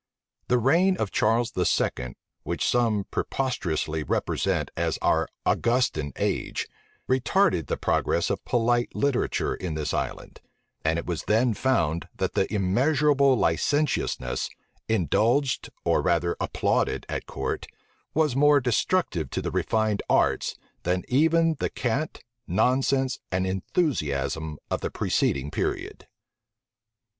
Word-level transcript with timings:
The 0.47 0.57
reign 0.57 0.97
of 0.97 1.11
Charles 1.11 1.53
II., 1.55 2.15
which 2.41 2.67
some 2.67 3.05
preposterously 3.11 4.01
represent 4.01 4.71
as 4.75 4.97
our 4.99 5.27
Augustan 5.45 6.11
age, 6.15 6.67
retarded 7.07 7.67
the 7.67 7.77
progress 7.77 8.31
of 8.31 8.43
polite 8.43 8.95
literature 8.95 9.53
in 9.53 9.75
this 9.75 9.93
island; 9.93 10.41
and 10.83 10.97
it 10.97 11.05
was 11.05 11.25
then 11.25 11.53
found, 11.53 12.07
that 12.15 12.33
the 12.33 12.51
immeasurable 12.51 13.35
licentiousness, 13.35 14.49
indulged 14.89 15.69
or 15.85 16.01
rather 16.01 16.35
applauded 16.39 17.05
at 17.07 17.27
court, 17.27 17.67
was 18.15 18.35
more 18.35 18.59
destructive 18.59 19.29
to 19.29 19.39
the 19.39 19.51
refined 19.51 20.01
arts, 20.09 20.55
than 20.81 21.03
even 21.09 21.57
the 21.59 21.69
cant, 21.69 22.23
nonsense, 22.47 23.19
and 23.31 23.45
enthusiasm 23.45 24.57
of 24.71 24.81
the 24.81 24.89
preceding 24.89 25.51
period. 25.51 26.07